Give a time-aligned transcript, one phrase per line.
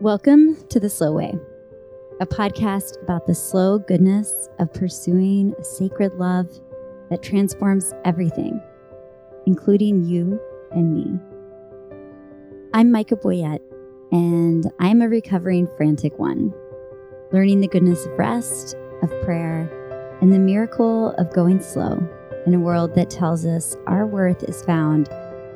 [0.00, 1.34] Welcome to The Slow Way,
[2.22, 6.48] a podcast about the slow goodness of pursuing a sacred love
[7.10, 8.62] that transforms everything,
[9.44, 10.40] including you
[10.70, 11.20] and me.
[12.72, 13.60] I'm Micha Boyett,
[14.10, 16.54] and I'm a recovering frantic one,
[17.30, 19.68] learning the goodness of rest, of prayer,
[20.22, 22.02] and the miracle of going slow
[22.46, 25.10] in a world that tells us our worth is found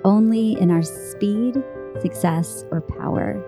[0.05, 1.65] only in our speed,
[2.03, 3.43] success, or power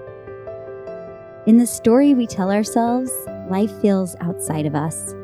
[1.47, 3.13] in the story we tell ourselves,
[3.49, 5.15] life feels outside of us,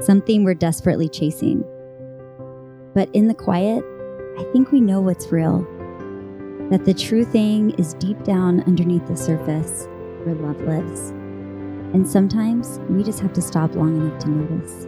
[0.00, 1.62] something we're desperately chasing.
[2.94, 3.84] But in the quiet,
[4.38, 5.66] I think we know what's real
[6.70, 9.88] that the true thing is deep down underneath the surface
[10.24, 11.10] where love lives.
[11.94, 14.84] And sometimes we just have to stop long enough to notice.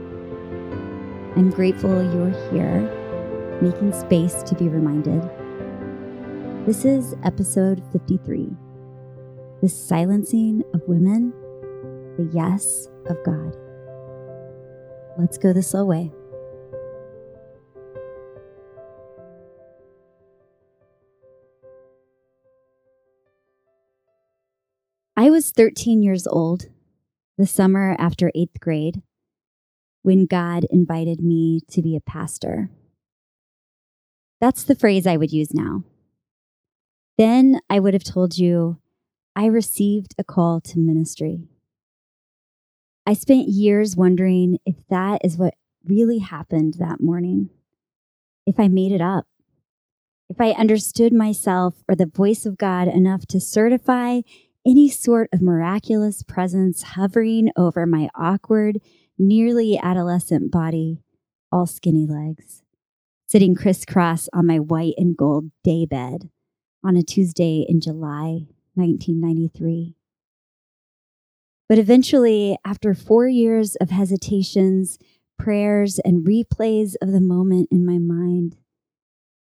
[1.37, 5.23] I'm grateful you're here, making space to be reminded.
[6.66, 8.55] This is episode 53
[9.61, 11.33] the silencing of women,
[12.16, 13.55] the yes of God.
[15.19, 16.11] Let's go the slow way.
[25.15, 26.71] I was 13 years old,
[27.37, 29.02] the summer after eighth grade,
[30.01, 32.71] when God invited me to be a pastor.
[34.41, 35.85] That's the phrase I would use now.
[37.19, 38.79] Then I would have told you
[39.37, 41.49] I received a call to ministry.
[43.07, 47.51] I spent years wondering if that is what really happened that morning,
[48.47, 49.27] if I made it up,
[50.29, 54.21] if I understood myself or the voice of God enough to certify
[54.67, 58.81] any sort of miraculous presence hovering over my awkward,
[59.19, 61.03] nearly adolescent body,
[61.51, 62.63] all skinny legs,
[63.27, 66.28] sitting crisscross on my white and gold daybed
[66.84, 69.95] on a Tuesday in July 1993.
[71.69, 74.99] But eventually, after four years of hesitations,
[75.39, 78.56] prayers, and replays of the moment in my mind,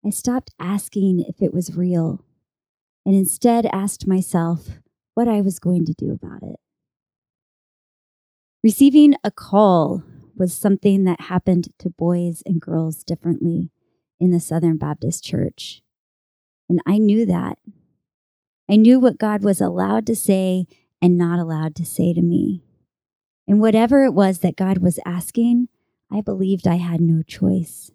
[0.06, 2.24] I stopped asking if it was real
[3.06, 4.80] and instead asked myself
[5.14, 6.60] what I was going to do about it.
[8.64, 10.04] Receiving a call
[10.36, 13.70] was something that happened to boys and girls differently
[14.20, 15.82] in the Southern Baptist Church.
[16.70, 17.58] And I knew that
[18.74, 20.66] I knew what God was allowed to say
[21.00, 22.64] and not allowed to say to me.
[23.48, 25.68] And whatever it was that God was asking,
[26.12, 27.92] I believed I had no choice.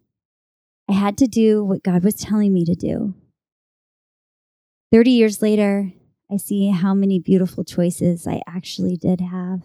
[0.89, 3.15] I had to do what God was telling me to do.
[4.93, 5.95] 30 years later,
[6.31, 9.63] I see how many beautiful choices I actually did have.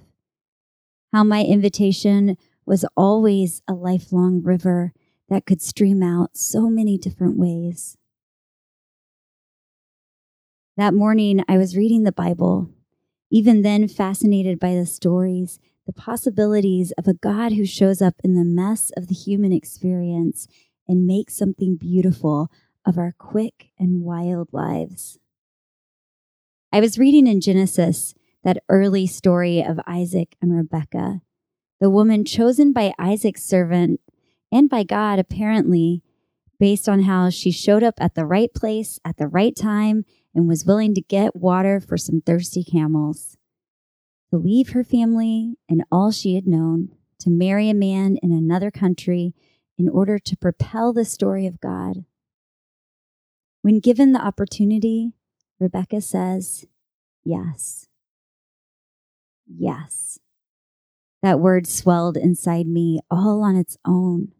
[1.13, 4.93] How my invitation was always a lifelong river
[5.29, 7.99] that could stream out so many different ways.
[10.75, 12.67] That morning, I was reading the Bible,
[13.29, 18.33] even then fascinated by the stories, the possibilities of a God who shows up in
[18.33, 20.47] the mess of the human experience
[20.87, 22.49] and makes something beautiful
[22.87, 25.19] of our quick and wild lives.
[26.71, 31.21] I was reading in Genesis that early story of Isaac and Rebekah,
[31.79, 33.99] the woman chosen by Isaac's servant
[34.51, 36.01] and by God, apparently,
[36.59, 40.47] based on how she showed up at the right place at the right time and
[40.47, 43.37] was willing to get water for some thirsty camels.
[44.31, 46.89] To leave her family and all she had known,
[47.19, 49.33] to marry a man in another country
[49.77, 52.05] in order to propel the story of God.
[53.61, 55.13] When given the opportunity,
[55.59, 56.65] Rebecca says,
[57.23, 57.87] Yes.
[59.47, 60.19] Yes.
[61.21, 64.33] That word swelled inside me all on its own,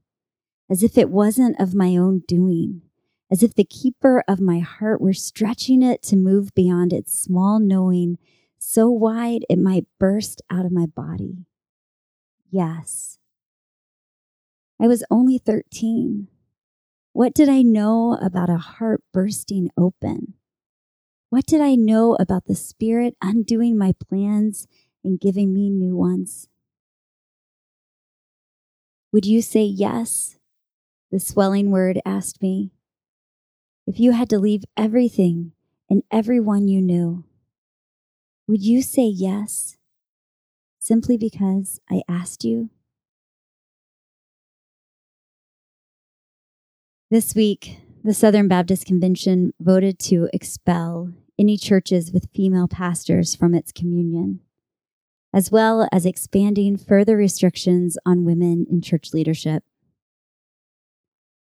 [0.70, 2.82] as if it wasn't of my own doing,
[3.32, 7.60] as if the keeper of my heart were stretching it to move beyond its small
[7.60, 8.18] knowing,
[8.58, 11.46] so wide it might burst out of my body.
[12.50, 13.18] Yes.
[14.80, 16.28] I was only 13.
[17.14, 20.34] What did I know about a heart bursting open?
[21.30, 24.68] What did I know about the Spirit undoing my plans
[25.04, 26.48] and giving me new ones?
[29.12, 30.38] Would you say yes?
[31.12, 32.72] The swelling word asked me
[33.86, 35.52] if you had to leave everything
[35.90, 37.24] and everyone you knew,
[38.48, 39.78] would you say yes
[40.80, 42.70] simply because I asked you?
[47.10, 53.54] This week, the Southern Baptist Convention voted to expel any churches with female pastors from
[53.54, 54.40] its communion,
[55.34, 59.64] as well as expanding further restrictions on women in church leadership.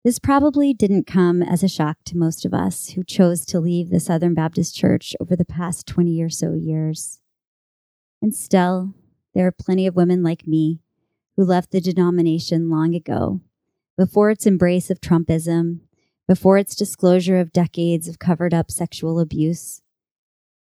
[0.10, 3.92] This probably didn't come as a shock to most of us who chose to leave
[3.92, 7.20] the Southern Baptist Church over the past 20 or so years.
[8.20, 8.96] And still,
[9.36, 10.80] there are plenty of women like me
[11.38, 13.42] who left the denomination long ago,
[14.00, 15.82] before its embrace of Trumpism,
[16.28, 19.84] before its disclosure of decades of covered up sexual abuse,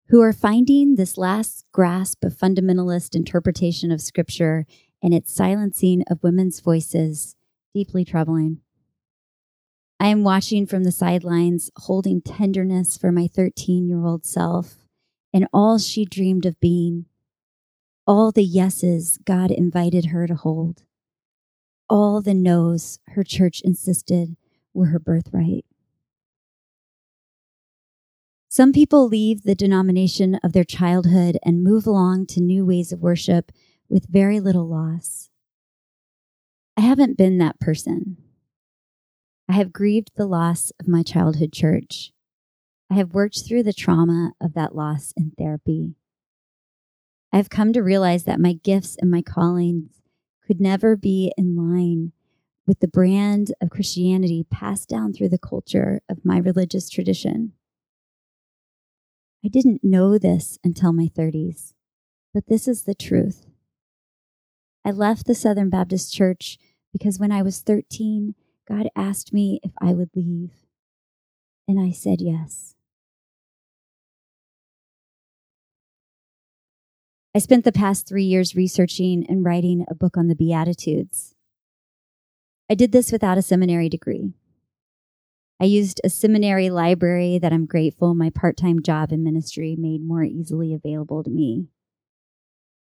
[0.09, 4.65] who are finding this last grasp of fundamentalist interpretation of Scripture
[5.01, 7.37] and its silencing of women's voices
[7.73, 8.59] deeply troubling.
[9.99, 14.77] I am watching from the sidelines, holding tenderness for my 13 year old self
[15.33, 17.05] and all she dreamed of being,
[18.07, 20.83] all the yeses God invited her to hold,
[21.89, 24.35] all the no's her church insisted
[24.73, 25.65] were her birthright.
[28.47, 33.01] Some people leave the denomination of their childhood and move along to new ways of
[33.01, 33.51] worship
[33.87, 35.29] with very little loss.
[36.75, 38.17] I haven't been that person.
[39.49, 42.11] I have grieved the loss of my childhood church.
[42.91, 45.95] I have worked through the trauma of that loss in therapy.
[47.33, 50.03] I have come to realize that my gifts and my callings
[50.45, 52.11] could never be in line
[52.67, 57.53] with the brand of Christianity passed down through the culture of my religious tradition.
[59.43, 61.73] I didn't know this until my 30s,
[62.35, 63.47] but this is the truth.
[64.85, 66.59] I left the Southern Baptist Church
[66.93, 68.35] because when I was 13,
[68.69, 70.51] God asked me if I would leave,
[71.67, 72.75] and I said yes.
[77.33, 81.33] I spent the past three years researching and writing a book on the Beatitudes.
[82.69, 84.33] I did this without a seminary degree.
[85.59, 90.05] I used a seminary library that I'm grateful my part time job in ministry made
[90.05, 91.67] more easily available to me.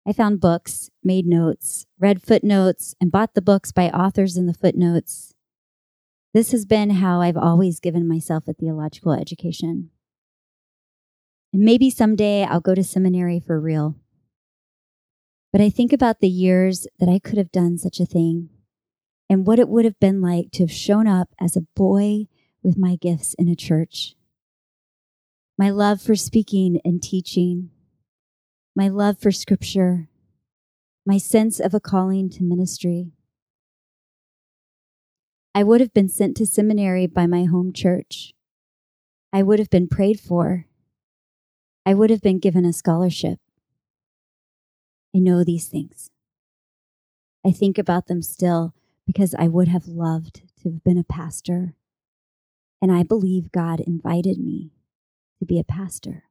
[0.08, 4.54] I found books, made notes, read footnotes, and bought the books by authors in the
[4.54, 5.33] footnotes.
[6.34, 9.92] This has been how I've always given myself a theological education.
[11.54, 13.96] And maybe someday I'll go to seminary for real.
[15.52, 18.50] But I think about the years that I could have done such a thing
[19.30, 22.26] and what it would have been like to have shown up as a boy
[22.64, 24.16] with my gifts in a church.
[25.56, 27.70] My love for speaking and teaching,
[28.76, 30.10] my love for scripture,
[31.06, 33.12] my sense of a calling to ministry.
[35.56, 38.34] I would have been sent to seminary by my home church.
[39.32, 40.66] I would have been prayed for.
[41.86, 43.38] I would have been given a scholarship.
[45.16, 46.10] I know these things.
[47.46, 48.74] I think about them still
[49.06, 51.76] because I would have loved to have been a pastor
[52.82, 54.72] and I believe God invited me
[55.40, 56.24] to be a pastor.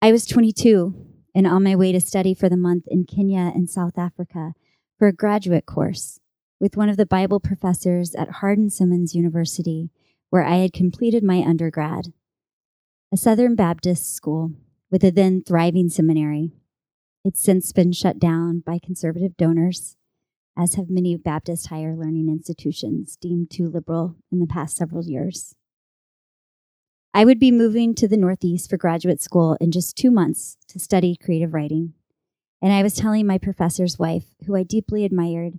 [0.00, 0.94] I was 22
[1.34, 4.54] and on my way to study for the month in Kenya and South Africa
[4.98, 6.20] for a graduate course
[6.60, 9.90] with one of the Bible professors at Hardin Simmons University,
[10.30, 12.12] where I had completed my undergrad,
[13.12, 14.52] a Southern Baptist school
[14.90, 16.52] with a then thriving seminary.
[17.24, 19.96] It's since been shut down by conservative donors
[20.56, 25.54] as have many Baptist higher learning institutions deemed too liberal in the past several years.
[27.12, 30.78] I would be moving to the Northeast for graduate school in just two months to
[30.78, 31.94] study creative writing.
[32.62, 35.58] And I was telling my professor's wife, who I deeply admired,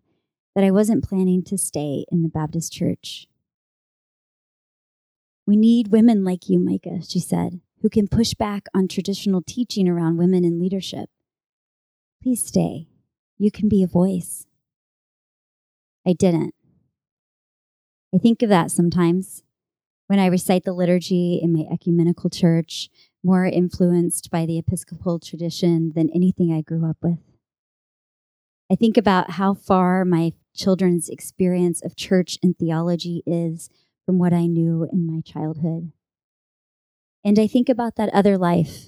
[0.58, 3.28] that I wasn't planning to stay in the Baptist church.
[5.46, 9.88] We need women like you, Micha, she said, who can push back on traditional teaching
[9.88, 11.12] around women in leadership.
[12.24, 12.88] Please stay.
[13.38, 14.48] You can be a voice.
[16.08, 16.56] I didn't.
[18.12, 19.44] I think of that sometimes
[20.08, 22.90] when I recite the liturgy in my ecumenical church,
[23.24, 27.20] more influenced by the Episcopal tradition than anything I grew up with.
[28.70, 33.70] I think about how far my children's experience of church and theology is
[34.06, 35.92] from what I knew in my childhood.
[37.24, 38.88] And I think about that other life,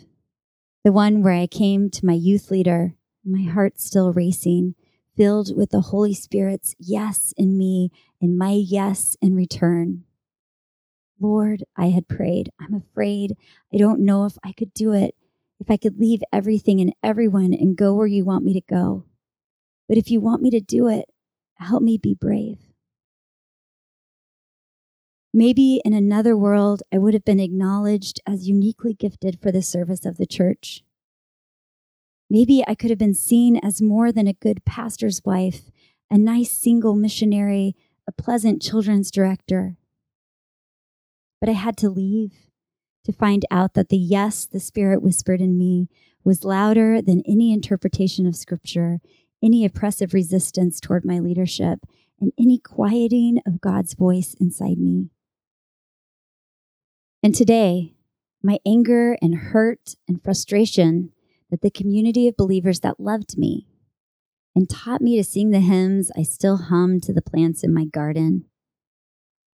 [0.84, 4.76] the one where I came to my youth leader, my heart still racing,
[5.16, 10.04] filled with the Holy Spirit's yes in me and my yes in return.
[11.20, 12.50] Lord, I had prayed.
[12.60, 13.36] I'm afraid.
[13.74, 15.16] I don't know if I could do it,
[15.60, 19.04] if I could leave everything and everyone and go where you want me to go.
[19.90, 21.06] But if you want me to do it,
[21.56, 22.60] help me be brave.
[25.34, 30.06] Maybe in another world, I would have been acknowledged as uniquely gifted for the service
[30.06, 30.84] of the church.
[32.30, 35.72] Maybe I could have been seen as more than a good pastor's wife,
[36.12, 37.76] a nice single missionary,
[38.08, 39.76] a pleasant children's director.
[41.40, 42.34] But I had to leave
[43.06, 45.90] to find out that the yes the Spirit whispered in me
[46.24, 49.00] was louder than any interpretation of Scripture,
[49.44, 51.80] any oppressive resistance toward my leadership,
[52.20, 55.10] and any quieting of God's voice inside me.
[57.24, 57.94] And today,
[58.44, 61.12] my anger and hurt and frustration
[61.50, 63.68] that the community of believers that loved me
[64.56, 67.86] and taught me to sing the hymns I still hum to the plants in my
[67.86, 68.46] garden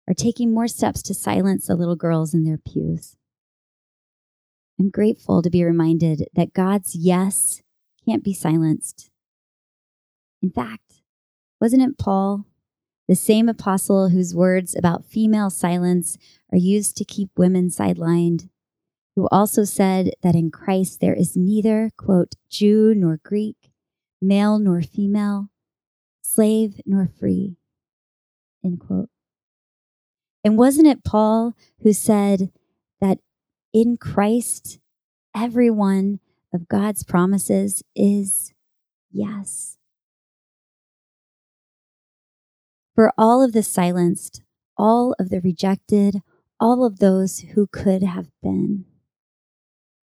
[0.08, 3.16] are taking more steps to silence the little girls in their pews.
[4.78, 7.62] I'm grateful to be reminded that God's yes
[8.04, 9.10] can't be silenced.
[10.44, 11.00] In fact,
[11.58, 12.44] wasn't it Paul,
[13.08, 16.18] the same apostle whose words about female silence
[16.52, 18.50] are used to keep women sidelined,
[19.16, 23.56] who also said that in Christ there is neither, quote, Jew nor Greek,
[24.20, 25.48] male nor female,
[26.20, 27.56] slave nor free,
[28.62, 29.08] end quote.
[30.44, 32.50] And wasn't it Paul who said
[33.00, 33.18] that
[33.72, 34.78] in Christ,
[35.34, 36.20] every one
[36.52, 38.52] of God's promises is
[39.10, 39.73] yes?
[42.94, 44.42] For all of the silenced,
[44.76, 46.22] all of the rejected,
[46.60, 48.84] all of those who could have been.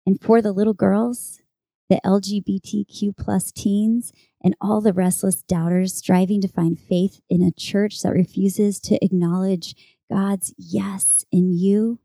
[0.05, 1.41] And for the little girls,
[1.89, 4.11] the LGBTQ plus teens,
[4.43, 9.03] and all the restless doubters striving to find faith in a church that refuses to
[9.03, 9.75] acknowledge
[10.11, 11.99] God's yes in you.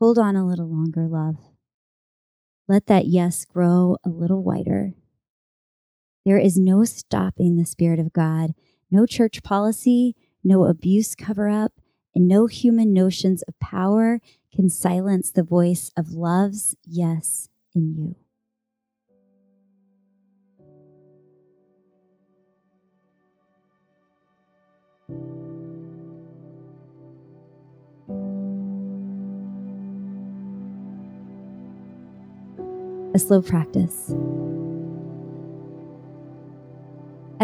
[0.00, 1.36] Hold on a little longer, love.
[2.68, 4.92] Let that yes grow a little wider.
[6.26, 8.54] There is no stopping the Spirit of God,
[8.94, 11.72] no church policy, no abuse cover up,
[12.14, 14.20] and no human notions of power
[14.54, 18.14] can silence the voice of love's yes in you.
[33.12, 34.14] A slow practice.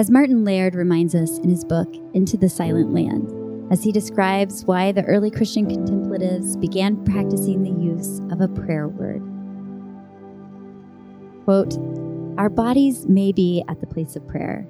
[0.00, 4.64] As Martin Laird reminds us in his book, Into the Silent Land, as he describes
[4.64, 9.20] why the early Christian contemplatives began practicing the use of a prayer word.
[11.44, 11.76] Quote,
[12.38, 14.66] Our bodies may be at the place of prayer,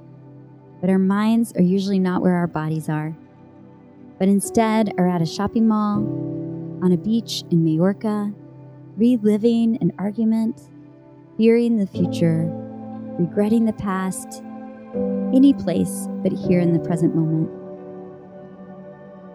[0.80, 3.16] but our minds are usually not where our bodies are,
[4.18, 5.98] but instead are at a shopping mall,
[6.82, 8.34] on a beach in Majorca,
[8.96, 10.70] reliving an argument,
[11.36, 12.50] fearing the future,
[13.16, 14.42] regretting the past,
[15.34, 17.50] any place but here in the present moment.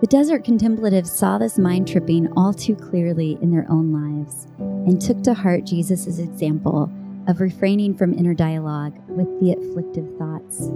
[0.01, 5.01] The desert contemplatives saw this mind tripping all too clearly in their own lives and
[5.01, 6.91] took to heart Jesus' example
[7.27, 10.67] of refraining from inner dialogue with the afflictive thoughts.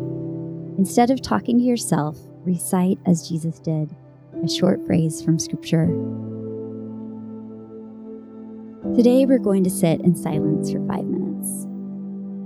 [0.77, 3.95] Instead of talking to yourself, recite as Jesus did
[4.43, 5.87] a short phrase from Scripture.
[8.95, 11.65] Today, we're going to sit in silence for five minutes.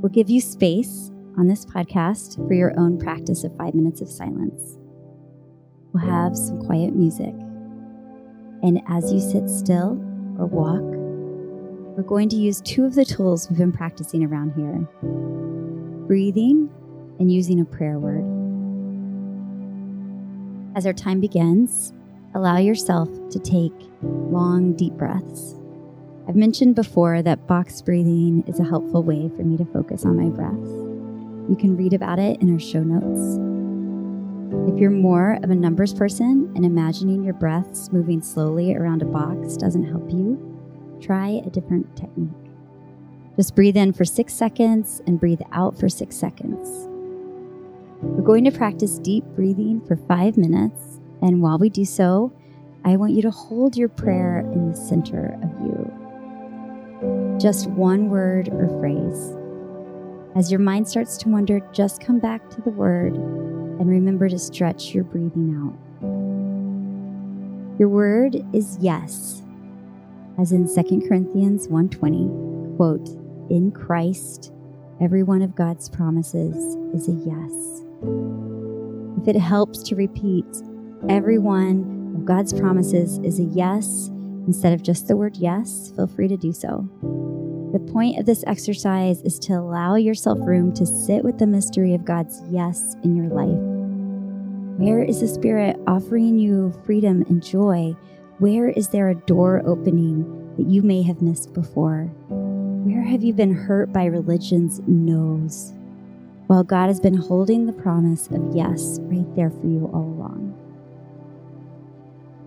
[0.02, 4.10] We'll give you space on this podcast for your own practice of five minutes of
[4.10, 4.78] silence.
[5.94, 7.34] We'll have some quiet music.
[8.64, 9.92] And as you sit still
[10.40, 10.82] or walk,
[11.96, 14.88] we're going to use two of the tools we've been practicing around here
[16.08, 16.70] breathing
[17.20, 18.24] and using a prayer word.
[20.76, 21.94] As our time begins,
[22.34, 25.56] allow yourself to take long, deep breaths.
[26.28, 30.18] I've mentioned before that box breathing is a helpful way for me to focus on
[30.18, 30.83] my breath.
[31.50, 33.40] You can read about it in our show notes.
[34.72, 39.06] If you're more of a numbers person and imagining your breaths moving slowly around a
[39.06, 40.40] box doesn't help you,
[41.02, 42.30] try a different technique.
[43.36, 46.88] Just breathe in for six seconds and breathe out for six seconds.
[48.02, 52.32] We're going to practice deep breathing for five minutes, and while we do so,
[52.86, 57.38] I want you to hold your prayer in the center of you.
[57.40, 59.36] Just one word or phrase.
[60.36, 64.40] As your mind starts to wander, just come back to the word and remember to
[64.40, 65.76] stretch your breathing out.
[67.80, 69.44] Your word is yes,
[70.40, 72.32] as in 2 Corinthians 1:20,
[72.78, 73.16] quote,
[73.50, 74.52] "In Christ,
[75.00, 77.86] every one of God's promises is a yes."
[79.22, 80.64] If it helps to repeat,
[81.10, 84.10] every one of God's promises is a yes
[84.48, 86.86] instead of just the word yes, feel free to do so.
[87.74, 91.96] The point of this exercise is to allow yourself room to sit with the mystery
[91.96, 93.58] of God's yes in your life.
[94.78, 97.96] Where is the Spirit offering you freedom and joy?
[98.38, 102.12] Where is there a door opening that you may have missed before?
[102.30, 105.74] Where have you been hurt by religion's no's?
[106.46, 110.54] While God has been holding the promise of yes right there for you all along.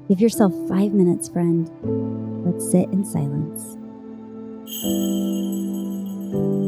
[0.09, 1.69] Give yourself five minutes, friend.
[2.47, 3.77] Let's sit in silence.
[4.67, 6.66] Thank you.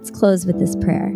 [0.00, 1.12] Let's close with this prayer.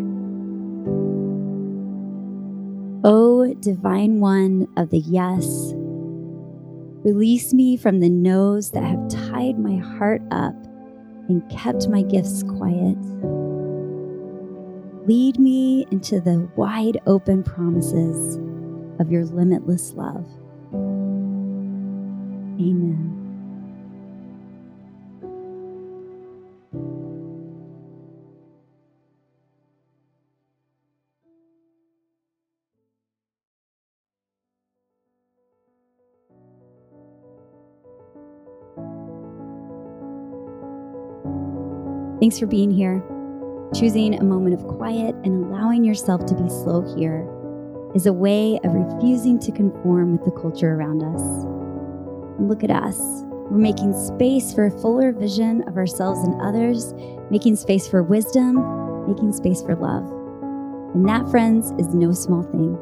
[3.02, 5.72] O divine one of the yes,
[7.02, 10.54] release me from the no's that have tied my heart up
[11.30, 12.98] and kept my gifts quiet.
[15.08, 18.36] Lead me into the wide open promises
[19.00, 20.26] of your limitless love.
[22.60, 23.23] Amen.
[42.24, 43.04] Thanks for being here.
[43.74, 47.28] Choosing a moment of quiet and allowing yourself to be slow here
[47.94, 51.20] is a way of refusing to conform with the culture around us.
[52.40, 52.98] Look at us.
[53.50, 56.94] We're making space for a fuller vision of ourselves and others,
[57.30, 58.56] making space for wisdom,
[59.06, 60.10] making space for love.
[60.94, 62.72] And that, friends, is no small thing.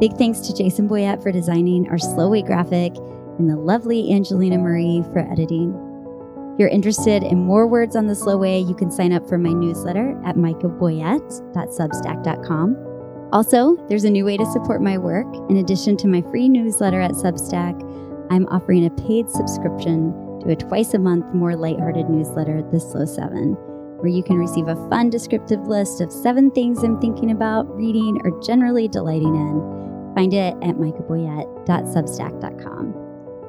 [0.00, 2.94] Big thanks to Jason Boyett for designing our slow way graphic
[3.38, 5.87] and the lovely Angelina Marie for editing
[6.58, 9.52] you're interested in more words on the slow way, you can sign up for my
[9.52, 12.76] newsletter at michaboyett.substack.com.
[13.32, 15.26] Also, there's a new way to support my work.
[15.50, 17.78] In addition to my free newsletter at Substack,
[18.30, 23.04] I'm offering a paid subscription to a twice a month, more lighthearted newsletter, The Slow
[23.04, 23.52] Seven,
[23.98, 28.18] where you can receive a fun descriptive list of seven things I'm thinking about, reading,
[28.24, 30.14] or generally delighting in.
[30.14, 33.07] Find it at michaboyett.substack.com.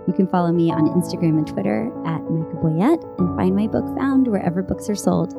[0.09, 3.85] You can follow me on Instagram and Twitter at Micha Boyett and find my book
[3.95, 5.35] found wherever books are sold.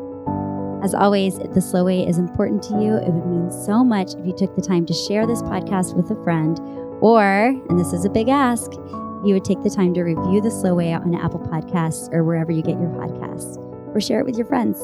[0.84, 4.14] As always, if the slow way is important to you, it would mean so much
[4.14, 6.60] if you took the time to share this podcast with a friend,
[7.00, 10.40] or, and this is a big ask, if you would take the time to review
[10.40, 13.56] the slow way on Apple Podcasts or wherever you get your podcasts,
[13.92, 14.80] or share it with your friends,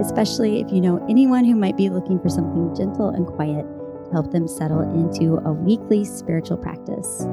[0.00, 3.66] especially if you know anyone who might be looking for something gentle and quiet
[4.06, 7.26] to help them settle into a weekly spiritual practice.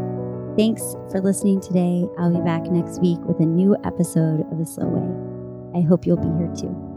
[0.55, 2.07] Thanks for listening today.
[2.19, 5.79] I'll be back next week with a new episode of The Slow Way.
[5.79, 6.92] I hope you'll be here too.